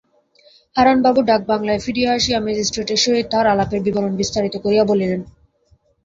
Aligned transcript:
হারানবাবু 0.75 1.19
ডাকবাংলায় 1.21 1.83
ফিরিয়া 1.85 2.09
আসিয়া 2.13 2.39
ম্যাজিস্ট্রেটের 2.39 2.99
সহিত 3.03 3.25
তাঁহার 3.31 3.47
আলাপের 3.47 3.81
বিবরণ 3.83 4.13
বিস্তারিত 4.15 4.55
করিয়া 4.57 4.83
বলিলেন। 4.85 5.21